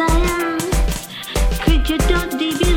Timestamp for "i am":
0.00-0.58